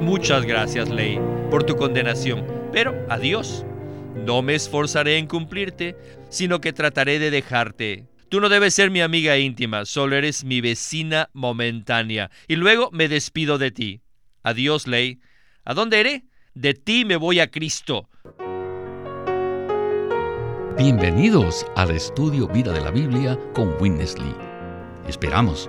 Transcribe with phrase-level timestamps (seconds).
[0.00, 1.18] Muchas gracias, ley,
[1.50, 3.64] por tu condenación, pero adiós.
[4.14, 5.96] No me esforzaré en cumplirte,
[6.28, 8.06] sino que trataré de dejarte.
[8.28, 12.30] Tú no debes ser mi amiga íntima, solo eres mi vecina momentánea.
[12.46, 14.00] Y luego me despido de ti.
[14.42, 15.18] Adiós, ley.
[15.64, 16.24] ¿A dónde iré?
[16.54, 18.08] De ti me voy a Cristo.
[20.78, 24.32] Bienvenidos al estudio Vida de la Biblia con Winnesley.
[25.08, 25.68] Esperamos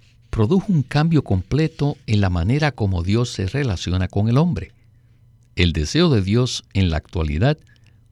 [0.31, 4.71] produjo un cambio completo en la manera como Dios se relaciona con el hombre.
[5.55, 7.57] El deseo de Dios en la actualidad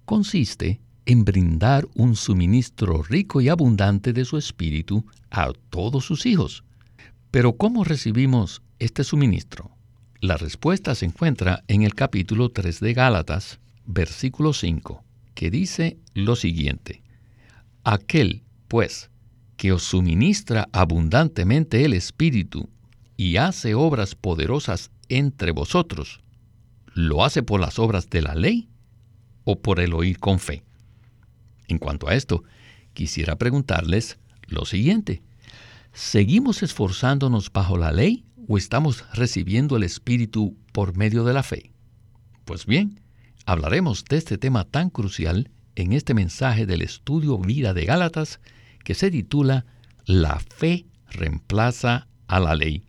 [0.06, 6.64] consiste en brindar un suministro rico y abundante de su espíritu a todos sus hijos.
[7.32, 9.72] Pero ¿cómo recibimos este suministro?
[10.20, 16.36] La respuesta se encuentra en el capítulo 3 de Gálatas, versículo 5, que dice lo
[16.36, 17.02] siguiente.
[17.86, 19.10] Aquel, pues,
[19.60, 22.70] que os suministra abundantemente el Espíritu
[23.18, 26.22] y hace obras poderosas entre vosotros,
[26.94, 28.70] ¿lo hace por las obras de la ley
[29.44, 30.64] o por el oír con fe?
[31.68, 32.46] En cuanto a esto,
[32.94, 35.24] quisiera preguntarles lo siguiente.
[35.92, 41.74] ¿Seguimos esforzándonos bajo la ley o estamos recibiendo el Espíritu por medio de la fe?
[42.46, 43.02] Pues bien,
[43.46, 48.40] hablaremos de este tema tan crucial en este mensaje del estudio Vida de Gálatas
[48.90, 49.68] que se titula
[50.08, 52.82] La fe reemplaza a la ley.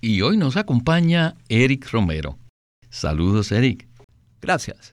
[0.00, 2.38] Y hoy nos acompaña Eric Romero.
[2.90, 3.88] Saludos, Eric.
[4.40, 4.92] Gracias.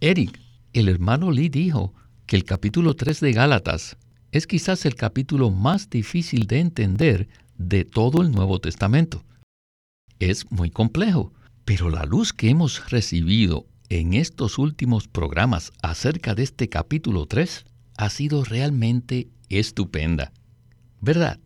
[0.00, 0.40] Eric,
[0.72, 1.92] el hermano Lee dijo
[2.24, 3.98] que el capítulo 3 de Gálatas
[4.30, 9.22] es quizás el capítulo más difícil de entender de todo el Nuevo Testamento.
[10.18, 11.30] Es muy complejo,
[11.66, 17.66] pero la luz que hemos recibido en estos últimos programas acerca de este capítulo 3
[17.98, 20.32] ha sido realmente estupenda.
[21.00, 21.38] ¿Verdad?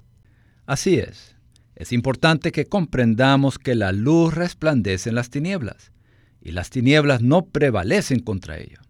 [0.67, 1.37] Así es.
[1.75, 5.93] Es importante que comprendamos que la luz resplandece en las tinieblas
[6.41, 8.81] y las tinieblas no prevalecen contra ello.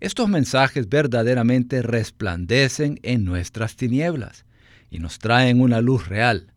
[0.00, 4.44] Estos mensajes verdaderamente resplandecen en nuestras tinieblas
[4.90, 6.52] y nos traen una luz real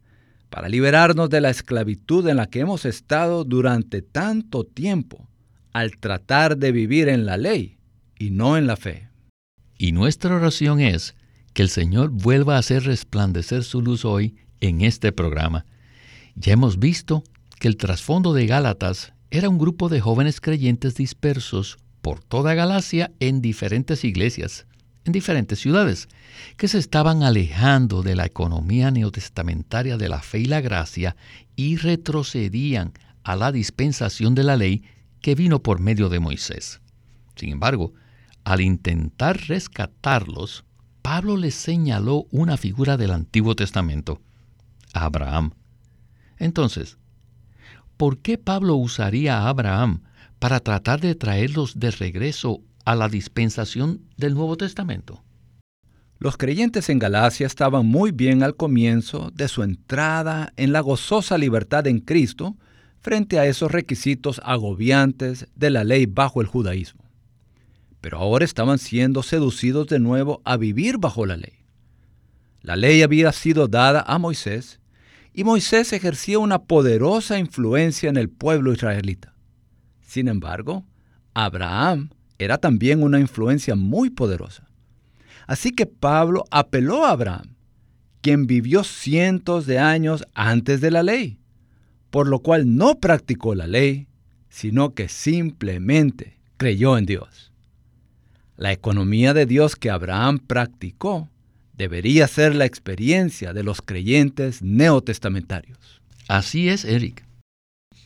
[0.49, 5.27] para liberarnos de la esclavitud en la que hemos estado durante tanto tiempo
[5.73, 7.77] al tratar de vivir en la ley
[8.19, 9.07] y no en la fe.
[9.77, 11.15] Y nuestra oración es
[11.53, 15.65] que el Señor vuelva a hacer resplandecer su luz hoy en este programa.
[16.35, 17.23] Ya hemos visto
[17.59, 23.11] que el trasfondo de Gálatas era un grupo de jóvenes creyentes dispersos por toda Galacia
[23.19, 24.65] en diferentes iglesias,
[25.05, 26.07] en diferentes ciudades,
[26.57, 31.15] que se estaban alejando de la economía neotestamentaria de la fe y la gracia
[31.55, 34.83] y retrocedían a la dispensación de la ley
[35.21, 36.81] que vino por medio de Moisés.
[37.35, 37.93] Sin embargo,
[38.43, 40.65] al intentar rescatarlos,
[41.01, 44.21] Pablo les señaló una figura del Antiguo Testamento,
[44.93, 45.51] Abraham.
[46.37, 46.97] Entonces,
[47.97, 50.03] ¿por qué Pablo usaría a Abraham
[50.39, 55.23] para tratar de traerlos de regreso a la dispensación del Nuevo Testamento?
[56.19, 61.39] Los creyentes en Galacia estaban muy bien al comienzo de su entrada en la gozosa
[61.39, 62.57] libertad en Cristo
[62.99, 67.00] frente a esos requisitos agobiantes de la ley bajo el judaísmo
[68.01, 71.53] pero ahora estaban siendo seducidos de nuevo a vivir bajo la ley.
[72.61, 74.79] La ley había sido dada a Moisés
[75.33, 79.33] y Moisés ejercía una poderosa influencia en el pueblo israelita.
[80.01, 80.83] Sin embargo,
[81.33, 84.67] Abraham era también una influencia muy poderosa.
[85.47, 87.55] Así que Pablo apeló a Abraham,
[88.21, 91.39] quien vivió cientos de años antes de la ley,
[92.09, 94.07] por lo cual no practicó la ley,
[94.49, 97.50] sino que simplemente creyó en Dios.
[98.61, 101.29] La economía de Dios que Abraham practicó
[101.73, 105.79] debería ser la experiencia de los creyentes neotestamentarios.
[106.27, 107.25] Así es, Eric.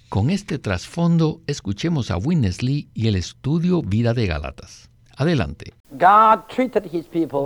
[0.08, 4.90] Con este trasfondo, escuchemos a Winnesley y el estudio Vida de Gálatas.
[5.18, 5.74] Adelante.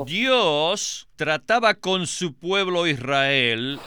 [0.05, 3.79] Dios trataba con su pueblo Israel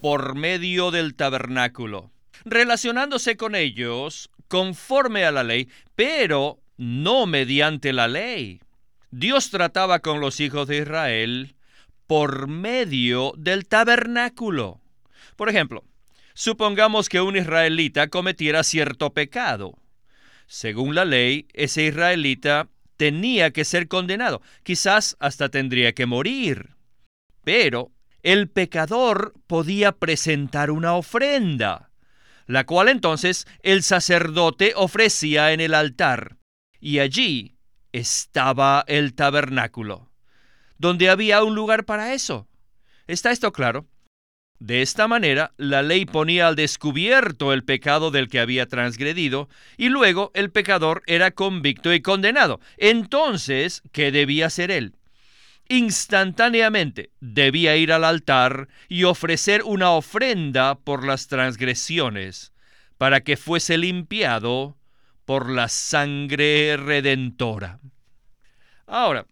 [0.00, 2.10] por medio del tabernáculo,
[2.46, 8.62] relacionándose con ellos conforme a la ley, pero no mediante la ley.
[9.10, 11.54] Dios trataba con los hijos de Israel
[12.06, 14.80] por medio del tabernáculo.
[15.36, 15.84] Por ejemplo,
[16.32, 19.76] supongamos que un israelita cometiera cierto pecado.
[20.46, 26.70] Según la ley, ese israelita tenía que ser condenado, quizás hasta tendría que morir.
[27.44, 27.92] Pero
[28.22, 31.90] el pecador podía presentar una ofrenda,
[32.46, 36.39] la cual entonces el sacerdote ofrecía en el altar.
[36.80, 37.56] Y allí
[37.92, 40.10] estaba el tabernáculo,
[40.78, 42.48] donde había un lugar para eso.
[43.06, 43.86] ¿Está esto claro?
[44.60, 49.48] De esta manera, la ley ponía al descubierto el pecado del que había transgredido,
[49.78, 52.60] y luego el pecador era convicto y condenado.
[52.76, 54.96] Entonces, ¿qué debía hacer él?
[55.68, 62.52] Instantáneamente debía ir al altar y ofrecer una ofrenda por las transgresiones,
[62.98, 64.76] para que fuese limpiado
[65.30, 67.78] por la sangre redentora.
[68.88, 69.26] Ahora,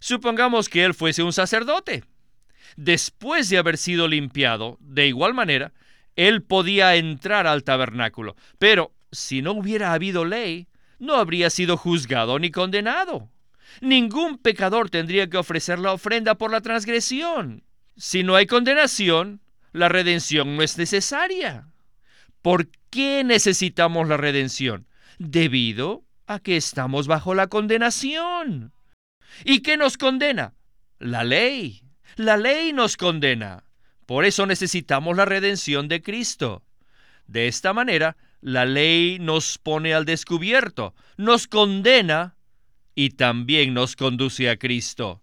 [0.00, 2.02] supongamos que él fuese un sacerdote
[2.74, 5.72] después de haber sido limpiado, de igual manera,
[6.16, 8.34] él podía entrar al tabernáculo.
[8.58, 10.66] Pero si no hubiera habido ley,
[10.98, 13.30] no habría sido juzgado ni condenado.
[13.80, 17.62] Ningún pecador tendría que ofrecer la ofrenda por la transgresión.
[17.96, 19.40] Si no hay condenación,
[19.70, 21.68] la redención no es necesaria.
[22.42, 24.88] ¿Por qué necesitamos la redención?
[25.18, 28.72] Debido a que estamos bajo la condenación.
[29.44, 30.54] ¿Y qué nos condena?
[30.98, 31.82] La ley.
[32.16, 33.64] La ley nos condena.
[34.06, 36.62] Por eso necesitamos la redención de Cristo.
[37.26, 42.36] De esta manera, la ley nos pone al descubierto, nos condena
[42.94, 45.22] y también nos conduce a Cristo.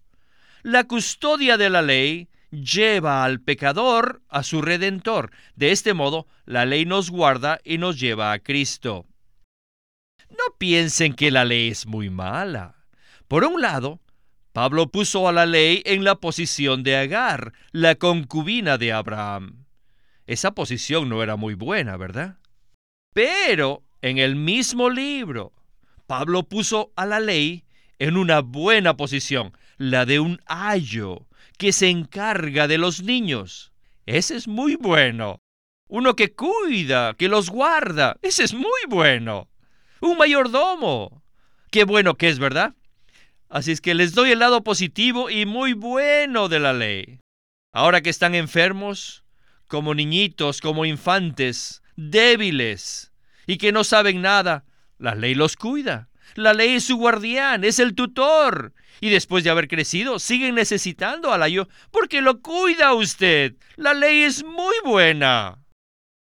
[0.63, 5.31] La custodia de la ley lleva al pecador a su redentor.
[5.55, 9.05] De este modo, la ley nos guarda y nos lleva a Cristo.
[10.31, 12.75] No piensen que la ley es muy mala.
[13.27, 13.99] Por un lado,
[14.53, 19.65] Pablo puso a la ley en la posición de Agar, la concubina de Abraham.
[20.27, 22.37] Esa posición no era muy buena, ¿verdad?
[23.13, 25.53] Pero en el mismo libro,
[26.07, 27.63] Pablo puso a la ley
[27.99, 33.71] en una buena posición, la de un ayo que se encarga de los niños.
[34.05, 35.39] Ese es muy bueno.
[35.87, 38.17] Uno que cuida, que los guarda.
[38.21, 39.50] Ese es muy bueno.
[40.01, 41.21] Un mayordomo.
[41.69, 42.73] Qué bueno que es, ¿verdad?
[43.49, 47.19] Así es que les doy el lado positivo y muy bueno de la ley.
[47.71, 49.23] Ahora que están enfermos,
[49.67, 53.11] como niñitos, como infantes, débiles
[53.45, 54.65] y que no saben nada,
[54.97, 56.09] la ley los cuida.
[56.33, 58.73] La ley es su guardián, es el tutor.
[59.01, 63.55] Y después de haber crecido, siguen necesitando al ayo porque lo cuida usted.
[63.75, 65.59] La ley es muy buena.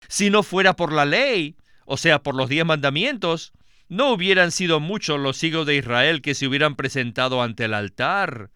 [0.09, 1.55] Si no fuera por la ley,
[1.85, 3.53] o sea, por los diez mandamientos,
[3.89, 8.51] no hubieran sido muchos los hijos de Israel que se hubieran presentado ante el altar.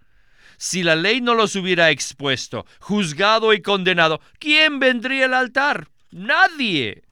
[0.57, 5.89] Si la ley no los hubiera expuesto, juzgado y condenado, ¿quién vendría al altar?
[6.11, 7.03] Nadie.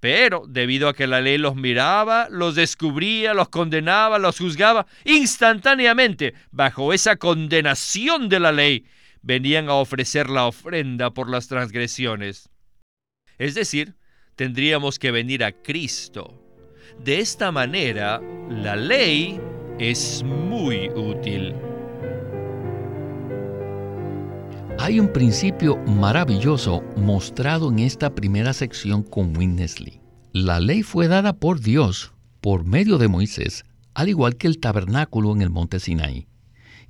[0.00, 6.34] Pero debido a que la ley los miraba, los descubría, los condenaba, los juzgaba, instantáneamente,
[6.50, 8.86] bajo esa condenación de la ley,
[9.20, 12.48] venían a ofrecer la ofrenda por las transgresiones.
[13.36, 13.96] Es decir,
[14.36, 16.47] tendríamos que venir a Cristo
[17.04, 19.40] de esta manera, la ley
[19.78, 21.54] es muy útil.
[24.78, 30.00] Hay un principio maravilloso mostrado en esta primera sección con Winnesley.
[30.32, 33.64] La ley fue dada por Dios por medio de Moisés,
[33.94, 36.26] al igual que el tabernáculo en el monte Sinai.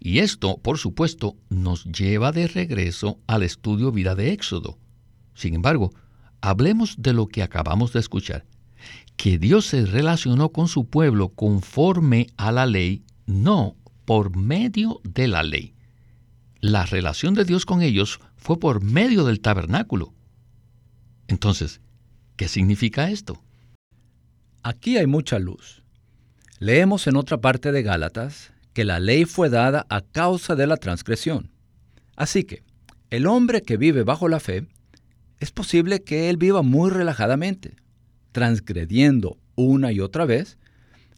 [0.00, 4.78] Y esto, por supuesto, nos lleva de regreso al estudio vida de Éxodo.
[5.34, 5.92] Sin embargo,
[6.40, 8.44] hablemos de lo que acabamos de escuchar
[9.18, 15.26] que Dios se relacionó con su pueblo conforme a la ley, no por medio de
[15.26, 15.74] la ley.
[16.60, 20.14] La relación de Dios con ellos fue por medio del tabernáculo.
[21.26, 21.80] Entonces,
[22.36, 23.42] ¿qué significa esto?
[24.62, 25.82] Aquí hay mucha luz.
[26.60, 30.76] Leemos en otra parte de Gálatas que la ley fue dada a causa de la
[30.76, 31.50] transgresión.
[32.14, 32.62] Así que,
[33.10, 34.68] el hombre que vive bajo la fe,
[35.40, 37.74] es posible que él viva muy relajadamente,
[38.32, 40.58] transgrediendo una y otra vez,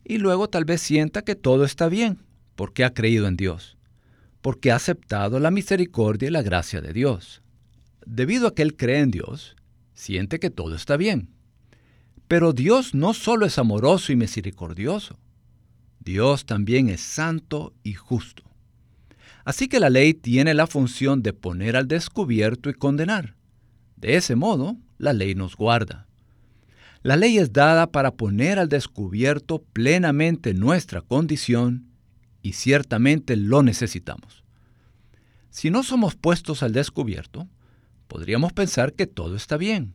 [0.04, 2.18] y luego tal vez sienta que todo está bien,
[2.56, 3.76] porque ha creído en Dios,
[4.40, 7.42] porque ha aceptado la misericordia y la gracia de Dios.
[8.06, 9.56] Debido a que él cree en Dios,
[9.92, 11.28] siente que todo está bien.
[12.28, 15.18] Pero Dios no solo es amoroso y misericordioso,
[15.98, 18.42] Dios también es santo y justo.
[19.44, 23.36] Así que la ley tiene la función de poner al descubierto y condenar.
[23.96, 26.06] De ese modo, la ley nos guarda.
[27.02, 31.86] La ley es dada para poner al descubierto plenamente nuestra condición
[32.42, 34.44] y ciertamente lo necesitamos.
[35.48, 37.48] Si no somos puestos al descubierto,
[38.06, 39.94] podríamos pensar que todo está bien.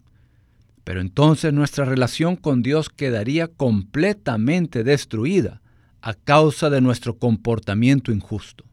[0.83, 5.61] Pero entonces nuestra relación con Dios quedaría completamente destruida
[6.01, 8.65] a causa de nuestro comportamiento injusto.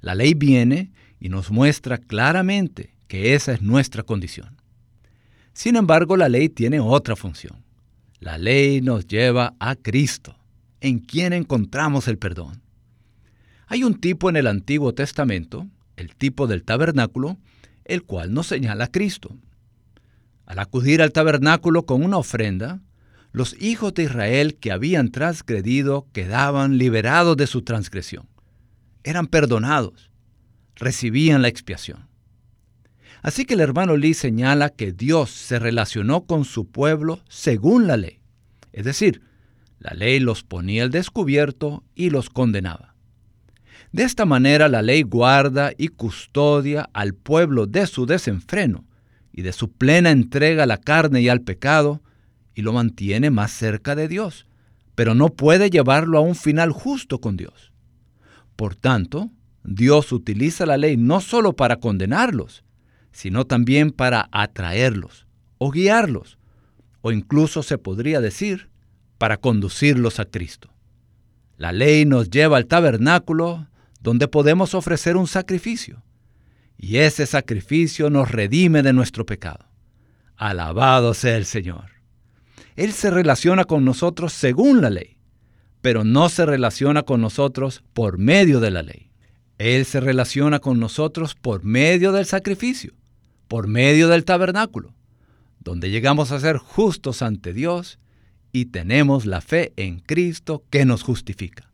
[0.00, 4.61] La ley viene y nos muestra claramente que esa es nuestra condición.
[5.52, 7.62] Sin embargo, la ley tiene otra función.
[8.20, 10.36] La ley nos lleva a Cristo,
[10.80, 12.62] en quien encontramos el perdón.
[13.66, 15.66] Hay un tipo en el Antiguo Testamento,
[15.96, 17.38] el tipo del tabernáculo,
[17.84, 19.36] el cual nos señala a Cristo.
[20.46, 22.80] Al acudir al tabernáculo con una ofrenda,
[23.32, 28.28] los hijos de Israel que habían transgredido quedaban liberados de su transgresión.
[29.04, 30.10] Eran perdonados,
[30.76, 32.11] recibían la expiación.
[33.22, 37.96] Así que el hermano Lee señala que Dios se relacionó con su pueblo según la
[37.96, 38.20] ley.
[38.72, 39.22] Es decir,
[39.78, 42.94] la ley los ponía al descubierto y los condenaba.
[43.92, 48.84] De esta manera la ley guarda y custodia al pueblo de su desenfreno
[49.32, 52.02] y de su plena entrega a la carne y al pecado,
[52.54, 54.46] y lo mantiene más cerca de Dios,
[54.94, 57.72] pero no puede llevarlo a un final justo con Dios.
[58.56, 59.30] Por tanto,
[59.64, 62.62] Dios utiliza la ley no solo para condenarlos,
[63.12, 65.26] sino también para atraerlos
[65.58, 66.38] o guiarlos,
[67.02, 68.68] o incluso se podría decir,
[69.18, 70.70] para conducirlos a Cristo.
[71.56, 73.68] La ley nos lleva al tabernáculo
[74.00, 76.02] donde podemos ofrecer un sacrificio,
[76.76, 79.68] y ese sacrificio nos redime de nuestro pecado.
[80.36, 81.92] Alabado sea el Señor.
[82.74, 85.18] Él se relaciona con nosotros según la ley,
[85.80, 89.12] pero no se relaciona con nosotros por medio de la ley.
[89.58, 92.94] Él se relaciona con nosotros por medio del sacrificio,
[93.52, 94.94] por medio del tabernáculo,
[95.60, 97.98] donde llegamos a ser justos ante Dios
[98.50, 101.70] y tenemos la fe en Cristo que nos justifica.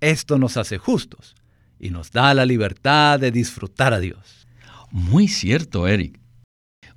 [0.00, 1.34] Esto nos hace justos
[1.80, 4.46] y nos da la libertad de disfrutar a Dios.
[4.92, 6.20] Muy cierto, Eric.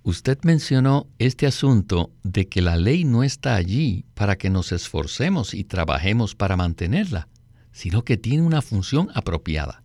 [0.03, 5.55] Usted mencionó este asunto de que la ley no está allí para que nos esforcemos
[5.55, 7.27] y trabajemos para mantenerla,
[7.71, 9.81] sino que tiene una función apropiada.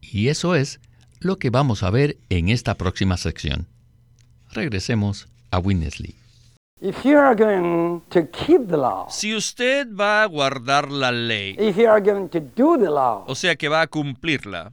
[0.00, 0.80] Y eso es
[1.20, 3.68] lo que vamos a ver en esta próxima sección.
[4.52, 6.16] Regresemos a Winnesley.
[9.10, 11.54] Si usted va a guardar la ley,
[13.26, 14.72] o sea que va a cumplirla,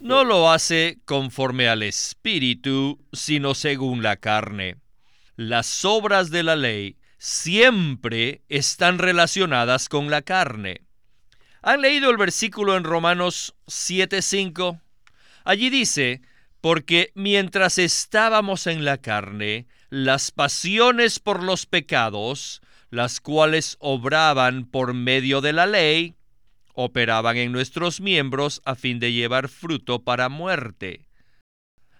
[0.00, 4.76] no lo hace conforme al Espíritu, sino según la carne.
[5.36, 10.82] Las obras de la ley siempre están relacionadas con la carne.
[11.62, 14.80] ¿Han leído el versículo en Romanos 7:5?
[15.48, 16.20] Allí dice,
[16.60, 24.92] porque mientras estábamos en la carne, las pasiones por los pecados, las cuales obraban por
[24.92, 26.16] medio de la ley,
[26.74, 31.08] operaban en nuestros miembros a fin de llevar fruto para muerte.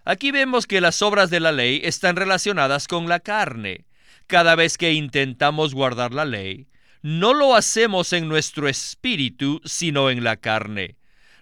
[0.05, 3.87] Aquí vemos que las obras de la ley están relacionadas con la carne.
[4.27, 6.69] Cada vez que intentamos guardar la ley,
[7.01, 10.98] no lo hacemos en nuestro espíritu, sino en la carne.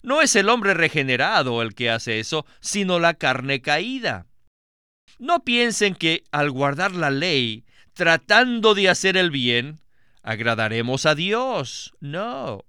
[0.06, 4.28] No es el hombre regenerado el que hace eso, sino la carne caída.
[5.18, 9.80] No piensen que al guardar la ley, tratando de hacer el bien,
[10.22, 11.92] agradaremos a Dios.
[11.98, 12.64] No.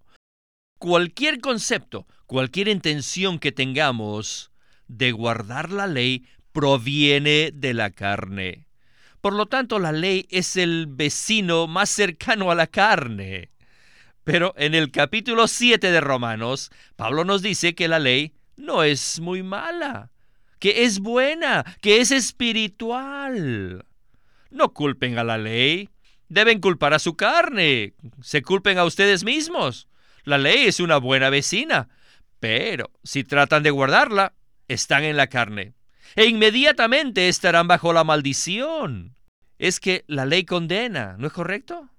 [0.80, 4.50] Cualquier concepto, cualquier intención que tengamos
[4.88, 8.66] de guardar la ley proviene de la carne.
[9.22, 13.52] Por lo tanto, la ley es el vecino más cercano a la carne.
[14.28, 19.22] Pero en el capítulo 7 de Romanos, Pablo nos dice que la ley no es
[19.22, 20.12] muy mala,
[20.60, 23.86] que es buena, que es espiritual.
[24.50, 25.88] No culpen a la ley,
[26.28, 29.88] deben culpar a su carne, se culpen a ustedes mismos.
[30.26, 31.88] La ley es una buena vecina,
[32.42, 34.34] pero si tratan de guardarla,
[34.68, 35.74] están en la carne
[36.18, 39.16] e inmediatamente estarán bajo la maldición.
[39.58, 41.90] Es que la ley condena, ¿no es correcto?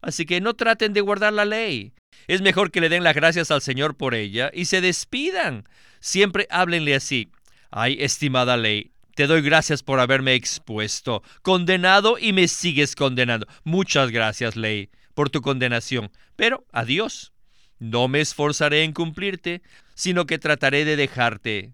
[0.00, 1.92] Así que no traten de guardar la ley.
[2.26, 5.68] Es mejor que le den las gracias al Señor por ella y se despidan.
[6.00, 7.30] Siempre háblenle así.
[7.70, 13.48] Ay, estimada ley, te doy gracias por haberme expuesto, condenado y me sigues condenando.
[13.64, 16.10] Muchas gracias, ley, por tu condenación.
[16.36, 17.32] Pero adiós.
[17.80, 19.62] No me esforzaré en cumplirte,
[19.94, 21.72] sino que trataré de dejarte.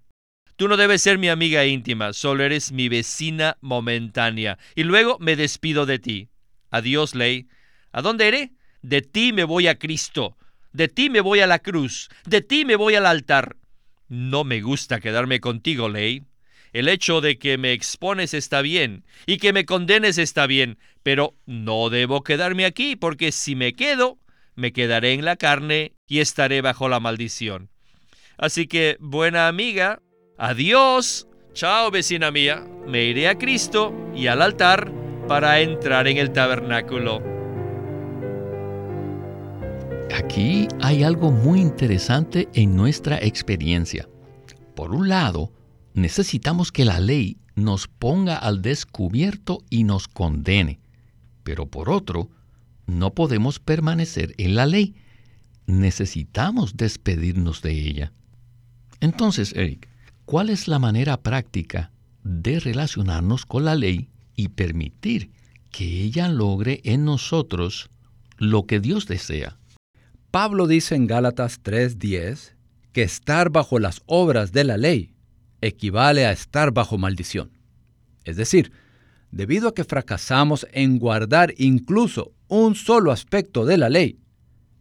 [0.57, 4.59] Tú no debes ser mi amiga íntima, solo eres mi vecina momentánea.
[4.75, 6.29] Y luego me despido de ti.
[6.71, 7.47] Adiós, ley.
[7.95, 8.51] ¿A dónde iré?
[8.83, 10.37] De ti me voy a Cristo.
[10.73, 12.09] De ti me voy a la cruz.
[12.27, 13.57] De ti me voy al altar.
[14.09, 16.25] No me gusta quedarme contigo, Ley.
[16.73, 21.37] El hecho de que me expones está bien y que me condenes está bien, pero
[21.47, 24.19] no debo quedarme aquí porque si me quedo,
[24.57, 27.71] me quedaré en la carne y estaré bajo la maldición.
[28.37, 30.01] Así que, buena amiga,
[30.37, 31.29] adiós.
[31.53, 32.67] Chao, vecina mía.
[32.89, 34.91] Me iré a Cristo y al altar
[35.29, 37.34] para entrar en el tabernáculo.
[40.17, 44.09] Aquí hay algo muy interesante en nuestra experiencia.
[44.77, 45.53] Por un lado,
[45.93, 50.79] necesitamos que la ley nos ponga al descubierto y nos condene.
[51.43, 52.31] Pero por otro,
[52.87, 54.95] no podemos permanecer en la ley.
[55.67, 58.13] Necesitamos despedirnos de ella.
[59.01, 59.89] Entonces, Eric,
[60.27, 61.91] ¿cuál es la manera práctica
[62.23, 65.33] de relacionarnos con la ley y permitir
[65.73, 67.91] que ella logre en nosotros
[68.39, 69.59] lo que Dios desea?
[70.35, 72.57] Pablo dice en Gálatas 3:10
[72.93, 75.15] que estar bajo las obras de la ley
[75.61, 77.53] equivale a estar bajo maldición.
[78.25, 78.73] Es decir,
[79.31, 84.19] debido a que fracasamos en guardar incluso un solo aspecto de la ley,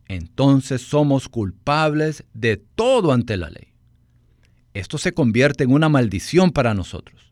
[0.07, 3.75] entonces somos culpables de todo ante la ley.
[4.73, 7.31] Esto se convierte en una maldición para nosotros.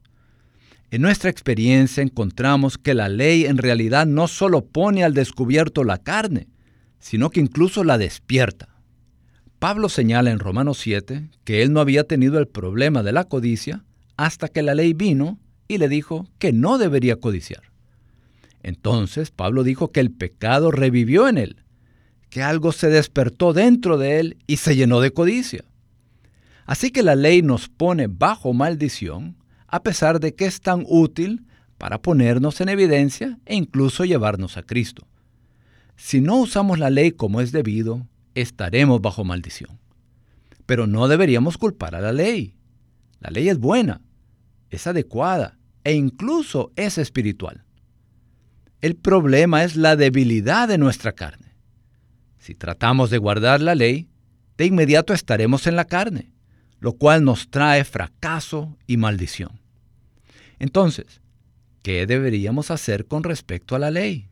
[0.92, 5.98] En nuestra experiencia encontramos que la ley en realidad no solo pone al descubierto la
[5.98, 6.51] carne,
[7.02, 8.70] sino que incluso la despierta.
[9.60, 13.84] Pablo señala en Romanos 7 que él no había tenido el problema de la codicia
[14.16, 17.64] hasta que la ley vino y le dijo que no debería codiciar.
[18.64, 21.58] Entonces Pablo dijo que el pecado revivió en él,
[22.30, 25.66] que algo se despertó dentro de él y se llenó de codicia.
[26.66, 29.36] Así que la ley nos pone bajo maldición,
[29.68, 31.46] a pesar de que es tan útil
[31.78, 35.08] para ponernos en evidencia e incluso llevarnos a Cristo.
[36.04, 39.80] Si no usamos la ley como es debido, estaremos bajo maldición.
[40.66, 42.56] Pero no deberíamos culpar a la ley.
[43.20, 44.02] La ley es buena,
[44.72, 47.66] es adecuada e incluso es espiritual.
[48.82, 51.56] El problema es la debilidad de nuestra carne.
[52.40, 54.10] Si tratamos de guardar la ley,
[54.58, 56.34] de inmediato estaremos en la carne,
[56.80, 59.62] lo cual nos trae fracaso y maldición.
[60.58, 61.22] Entonces,
[61.84, 64.31] ¿qué deberíamos hacer con respecto a la ley?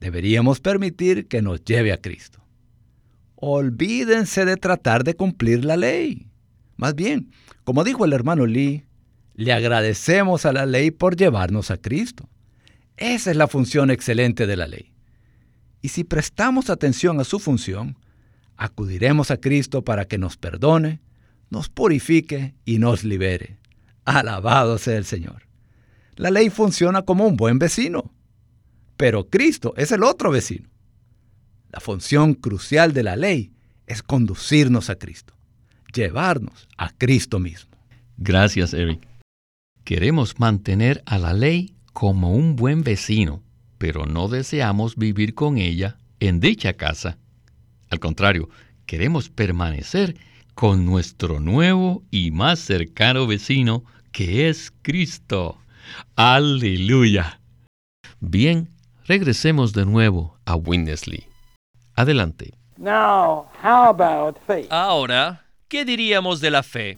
[0.00, 2.40] Deberíamos permitir que nos lleve a Cristo
[3.40, 6.28] olvídense de tratar de cumplir la ley.
[6.76, 7.32] Más bien,
[7.64, 8.84] como dijo el hermano Lee,
[9.34, 12.28] le agradecemos a la ley por llevarnos a Cristo.
[12.96, 14.92] Esa es la función excelente de la ley.
[15.80, 17.96] Y si prestamos atención a su función,
[18.56, 21.00] acudiremos a Cristo para que nos perdone,
[21.48, 23.56] nos purifique y nos libere.
[24.04, 25.46] Alabado sea el Señor.
[26.16, 28.12] La ley funciona como un buen vecino,
[29.00, 30.68] pero Cristo es el otro vecino.
[31.70, 33.50] La función crucial de la ley
[33.86, 35.32] es conducirnos a Cristo,
[35.94, 37.70] llevarnos a Cristo mismo.
[38.18, 39.00] Gracias, Eric.
[39.84, 43.42] Queremos mantener a la ley como un buen vecino,
[43.78, 47.16] pero no deseamos vivir con ella en dicha casa.
[47.88, 48.50] Al contrario,
[48.84, 50.14] queremos permanecer
[50.54, 53.82] con nuestro nuevo y más cercano vecino,
[54.12, 55.56] que es Cristo.
[56.16, 57.40] Aleluya.
[58.20, 58.68] Bien,
[59.10, 61.26] regresemos de nuevo a Winnesley.
[61.96, 62.54] Adelante.
[64.70, 66.96] Ahora, ¿qué diríamos de la fe?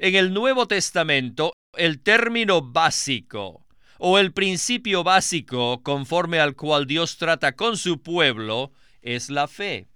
[0.00, 3.64] En el Nuevo Testamento, el término básico
[4.00, 9.86] o el principio básico conforme al cual Dios trata con su pueblo es la fe.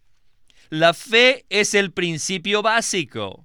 [0.70, 3.43] La fe es el principio básico.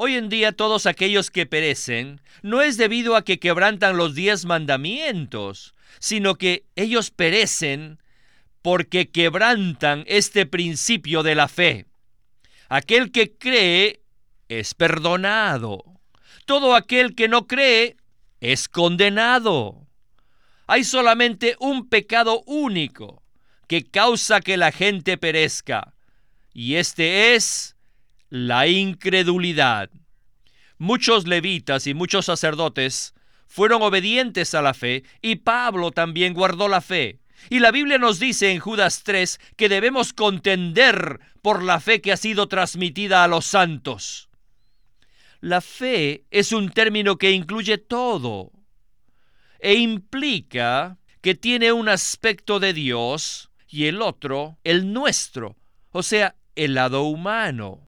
[0.00, 4.44] Hoy en día todos aquellos que perecen no es debido a que quebrantan los diez
[4.44, 7.98] mandamientos, sino que ellos perecen
[8.62, 11.86] porque quebrantan este principio de la fe.
[12.68, 14.00] Aquel que cree
[14.48, 15.82] es perdonado.
[16.46, 17.96] Todo aquel que no cree
[18.38, 19.88] es condenado.
[20.68, 23.24] Hay solamente un pecado único
[23.66, 25.92] que causa que la gente perezca,
[26.54, 27.74] y este es
[28.30, 29.90] la incredulidad.
[30.78, 33.14] Muchos levitas y muchos sacerdotes
[33.46, 37.18] fueron obedientes a la fe, y Pablo también guardó la fe.
[37.50, 42.12] Y la Biblia nos dice en Judas 3 que debemos contender por la fe que
[42.12, 44.28] ha sido transmitida a los santos.
[45.40, 48.52] La fe es un término que incluye todo
[49.60, 55.56] e implica que tiene un aspecto de Dios y el otro el nuestro,
[55.90, 57.87] o sea, el lado humano.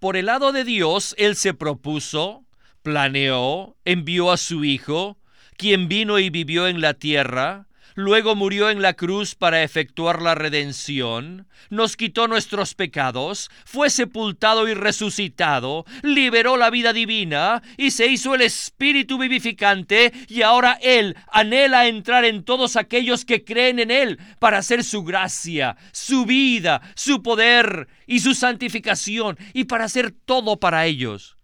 [0.00, 2.46] Por el lado de Dios, Él se propuso,
[2.82, 5.18] planeó, envió a su Hijo,
[5.58, 7.68] quien vino y vivió en la tierra,
[8.00, 14.68] luego murió en la cruz para efectuar la redención, nos quitó nuestros pecados, fue sepultado
[14.68, 21.16] y resucitado, liberó la vida divina y se hizo el Espíritu vivificante y ahora Él
[21.30, 26.80] anhela entrar en todos aquellos que creen en Él para hacer su gracia, su vida,
[26.94, 31.36] su poder y su santificación y para hacer todo para ellos.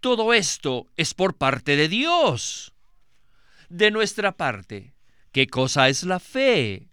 [0.00, 2.72] Todo esto es por parte de Dios.
[3.70, 4.94] de nuestra parte.
[5.38, 6.88] ¿Qué cosa es la fe?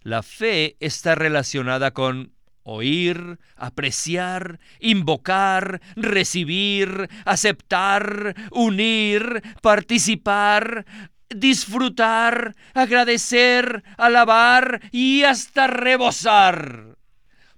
[0.00, 10.86] La fe está relacionada con oír, apreciar, invocar, recibir, aceptar, unir, participar,
[11.28, 16.96] disfrutar, agradecer, alabar y hasta rebosar.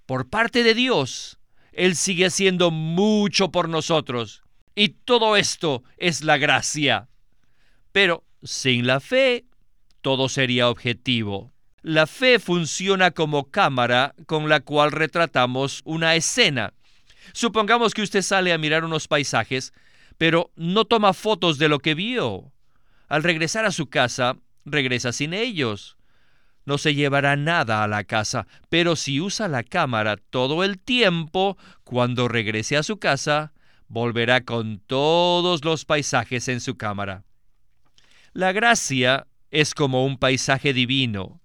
[0.04, 1.38] Por parte de Dios,
[1.70, 4.42] Él sigue haciendo mucho por nosotros.
[4.74, 7.08] Y todo esto es la gracia.
[7.92, 9.44] Pero sin la fe,
[10.04, 11.54] todo sería objetivo.
[11.80, 16.74] La fe funciona como cámara con la cual retratamos una escena.
[17.32, 19.72] Supongamos que usted sale a mirar unos paisajes,
[20.18, 22.52] pero no toma fotos de lo que vio.
[23.08, 24.36] Al regresar a su casa,
[24.66, 25.96] regresa sin ellos.
[26.66, 31.56] No se llevará nada a la casa, pero si usa la cámara todo el tiempo,
[31.82, 33.54] cuando regrese a su casa,
[33.88, 37.24] volverá con todos los paisajes en su cámara.
[38.34, 41.40] La gracia es como un paisaje divino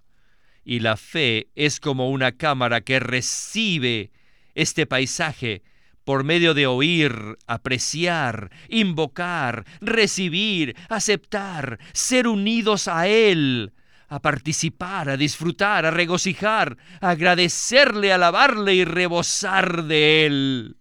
[0.64, 4.10] y la fe es como una cámara que recibe
[4.56, 5.62] este paisaje
[6.04, 13.74] por medio de oír, apreciar, invocar, recibir, aceptar, ser unidos a Él,
[14.08, 20.76] a participar, a disfrutar, a regocijar, a agradecerle, alabarle y rebosar de Él.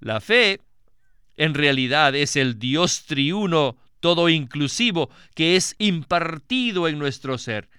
[0.00, 0.60] La fe,
[1.36, 7.70] en realidad, es el Dios triuno, todo inclusivo, que es impartido en nuestro ser.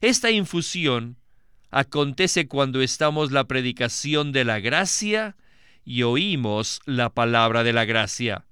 [0.00, 1.16] Esta infusión
[1.70, 5.36] acontece cuando estamos la predicación de la gracia
[5.84, 8.44] y oímos la palabra de la gracia.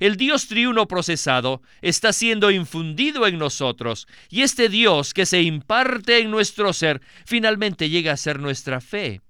[0.00, 6.18] El Dios triuno procesado está siendo infundido en nosotros y este Dios que se imparte
[6.18, 9.22] en nuestro ser finalmente llega a ser nuestra fe,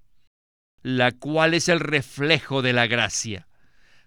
[0.83, 3.47] la cual es el reflejo de la gracia.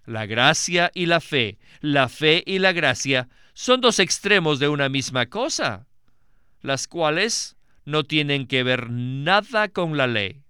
[0.05, 4.89] La gracia y la fe, la fe y la gracia son dos extremos de una
[4.89, 5.85] misma cosa,
[6.61, 10.43] las cuales no tienen que ver nada con la ley.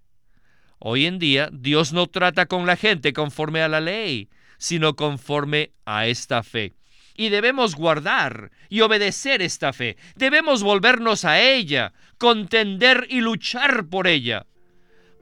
[0.78, 5.72] Hoy en día Dios no trata con la gente conforme a la ley, sino conforme
[5.84, 6.74] a esta fe.
[7.14, 9.96] Y debemos guardar y obedecer esta fe.
[10.16, 14.46] Debemos volvernos a ella, contender y luchar por ella.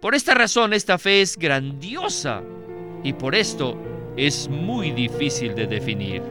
[0.01, 2.43] Por esta razón esta fe es grandiosa
[3.03, 3.90] y por esto
[4.21, 6.23] es muy difícil de definir.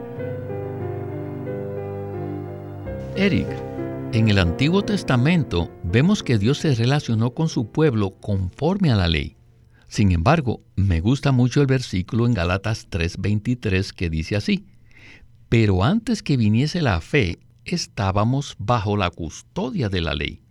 [3.15, 3.47] Eric,
[4.13, 9.08] en el Antiguo Testamento vemos que Dios se relacionó con su pueblo conforme a la
[9.08, 9.38] ley.
[9.88, 14.67] Sin embargo, me gusta mucho el versículo en Galatas 3:23 que dice así,
[15.49, 20.43] pero antes que viniese la fe, estábamos bajo la custodia de la ley,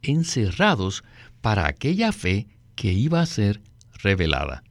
[0.00, 1.04] encerrados
[1.42, 2.46] para aquella fe
[2.76, 3.60] que iba a ser
[4.02, 4.62] revelada.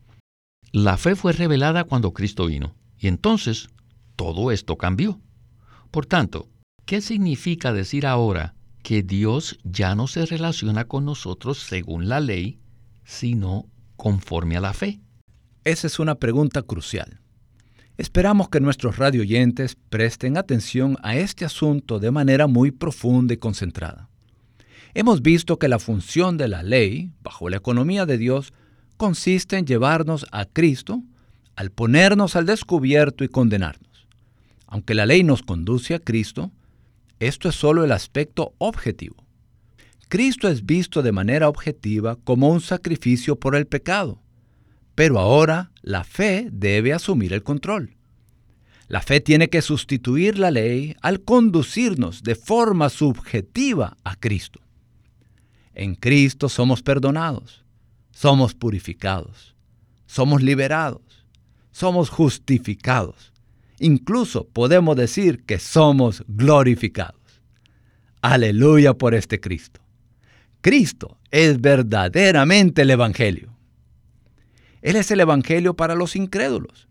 [0.72, 3.70] La fe fue revelada cuando Cristo vino, y entonces
[4.16, 5.20] todo esto cambió.
[5.92, 6.50] Por tanto,
[6.88, 12.62] ¿Qué significa decir ahora que Dios ya no se relaciona con nosotros según la ley,
[13.04, 13.66] sino
[13.98, 15.02] conforme a la fe?
[15.66, 17.20] Esa es una pregunta crucial.
[17.98, 24.08] Esperamos que nuestros radioyentes presten atención a este asunto de manera muy profunda y concentrada.
[24.94, 28.54] Hemos visto que la función de la ley, bajo la economía de Dios,
[28.98, 31.04] consiste en llevarnos a Cristo
[31.56, 34.08] al ponernos al descubierto y condenarnos.
[34.68, 36.52] Aunque la ley nos conduce a Cristo,
[37.20, 39.16] esto es solo el aspecto objetivo.
[40.08, 44.22] Cristo es visto de manera objetiva como un sacrificio por el pecado,
[44.96, 47.96] pero ahora la fe debe asumir el control.
[48.88, 54.62] La fe tiene que sustituir la ley al conducirnos de forma subjetiva a Cristo.
[55.74, 57.66] En Cristo somos perdonados,
[58.20, 59.56] somos purificados,
[60.06, 61.26] somos liberados,
[61.72, 63.32] somos justificados,
[63.80, 67.22] Incluso podemos decir que somos glorificados.
[68.22, 69.82] Aleluya por este Cristo.
[70.62, 73.56] Cristo es verdaderamente el Evangelio.
[74.82, 76.88] Él es el Evangelio para los incrédulos,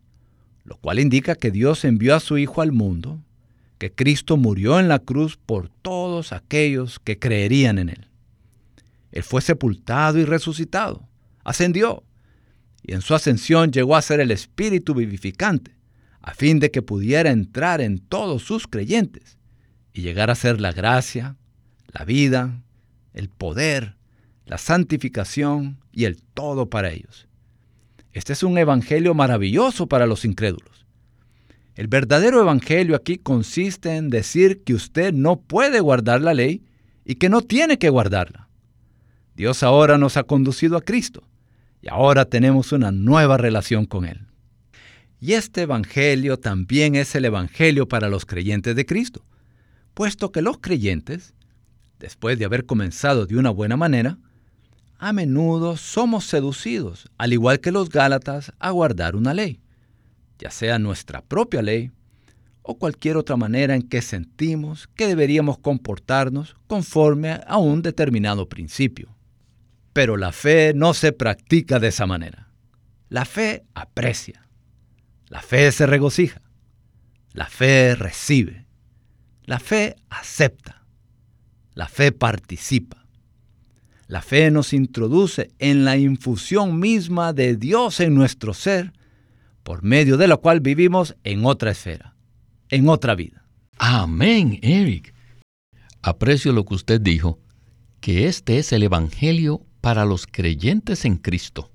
[0.65, 3.21] lo cual indica que Dios envió a su Hijo al mundo,
[3.79, 8.07] que Cristo murió en la cruz por todos aquellos que creerían en Él.
[9.11, 11.09] Él fue sepultado y resucitado,
[11.47, 12.03] ascendió,
[12.83, 15.77] y en su ascensión llegó a ser el Espíritu vivificante
[16.21, 19.39] a fin de que pudiera entrar en todos sus creyentes
[19.93, 21.37] y llegar a ser la gracia,
[21.87, 22.65] la vida,
[23.15, 23.95] el poder,
[24.45, 27.29] la santificación y el todo para ellos.
[28.13, 30.85] Este es un evangelio maravilloso para los incrédulos.
[31.77, 36.65] El verdadero evangelio aquí consiste en decir que usted no puede guardar la ley
[37.05, 38.49] y que no tiene que guardarla.
[39.37, 41.23] Dios ahora nos ha conducido a Cristo
[41.83, 44.27] y ahora tenemos una nueva relación con Él.
[45.21, 49.25] Y este Evangelio también es el Evangelio para los creyentes de Cristo.
[49.95, 51.33] puesto que los creyentes,
[51.99, 54.19] después de haber comenzado de una buena manera,
[54.99, 59.59] a menudo somos seducidos, al igual que los Gálatas, a guardar una ley,
[60.39, 61.93] ya sea nuestra propia ley
[62.61, 69.16] o cualquier otra manera en que sentimos que deberíamos comportarnos conforme a un determinado principio.
[69.97, 72.53] Pero la fe no se practica de esa manera.
[73.09, 74.47] La fe aprecia.
[75.29, 76.43] La fe se regocija.
[77.33, 78.67] La fe recibe.
[79.45, 80.85] La fe acepta.
[81.73, 83.07] La fe participa.
[84.07, 88.93] La fe nos introduce en la infusión misma de Dios en nuestro ser,
[89.63, 92.15] por medio de la cual vivimos en otra esfera,
[92.69, 93.47] en otra vida.
[93.79, 95.15] Amén, Eric.
[96.03, 97.41] Aprecio lo que usted dijo,
[98.01, 101.71] que este es el Evangelio para los creyentes en Cristo.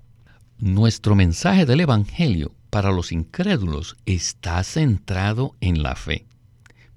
[0.58, 6.26] Nuestro mensaje del Evangelio para los incrédulos está centrado en la fe,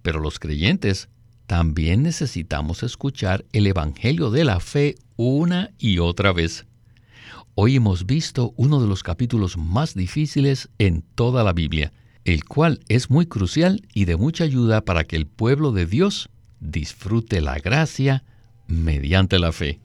[0.02, 1.08] pero los creyentes
[1.48, 6.66] también necesitamos escuchar el Evangelio de la fe una y otra vez.
[7.54, 11.94] Hoy hemos visto uno de los capítulos más difíciles en toda la Biblia,
[12.26, 16.28] el cual es muy crucial y de mucha ayuda para que el pueblo de Dios
[16.60, 18.26] disfrute la gracia
[18.68, 19.80] mediante la fe.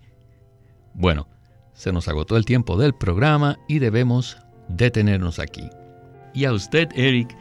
[0.95, 1.27] Bueno,
[1.73, 4.37] se nos agotó el tiempo del programa y debemos
[4.69, 5.69] detenernos aquí.
[6.35, 7.37] Y a usted, Eric,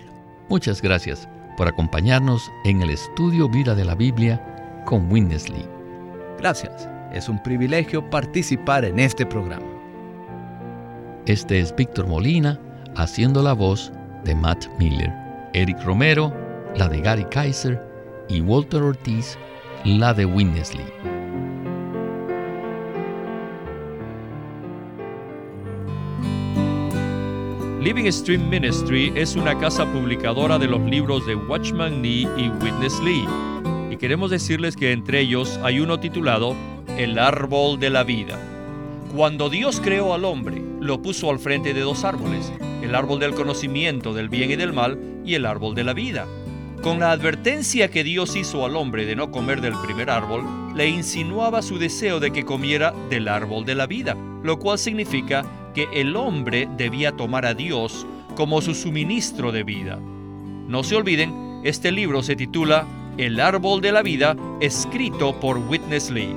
[0.50, 5.68] muchas gracias por acompañarnos en el estudio Vida de la Biblia con Winnesley.
[6.38, 9.68] Gracias, es un privilegio participar en este programa.
[11.26, 12.60] Este es Víctor Molina
[12.96, 13.92] haciendo la voz
[14.24, 15.14] de Matt Miller,
[15.54, 16.34] Eric Romero,
[16.76, 17.80] la de Gary Kaiser
[18.30, 19.38] y Walter Ortiz,
[19.84, 20.86] la de Winnesley.
[27.82, 33.00] Living Stream Ministry es una casa publicadora de los libros de Watchman Nee y Witness
[33.00, 33.26] Lee.
[33.90, 36.58] Y queremos decirles que entre ellos hay uno titulado
[36.98, 38.38] El árbol de la vida.
[39.16, 43.34] Cuando Dios creó al hombre, lo puso al frente de dos árboles, el árbol del
[43.34, 46.28] conocimiento del bien y del mal y el árbol de la vida.
[46.82, 50.44] Con la advertencia que Dios hizo al hombre de no comer del primer árbol,
[50.76, 55.46] le insinuaba su deseo de que comiera del árbol de la vida, lo cual significa
[55.74, 58.06] que el hombre debía tomar a Dios
[58.36, 60.00] como su suministro de vida.
[60.68, 66.10] No se olviden, este libro se titula El árbol de la vida, escrito por Witness
[66.10, 66.36] Lee.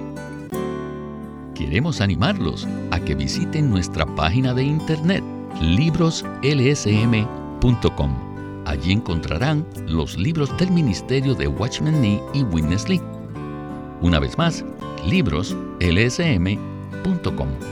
[1.54, 5.22] Queremos animarlos a que visiten nuestra página de internet
[5.60, 8.32] libroslsm.com.
[8.64, 13.02] Allí encontrarán los libros del ministerio de Watchman Nee y Witness Lee.
[14.00, 14.64] Una vez más,
[15.06, 17.71] libroslsm.com.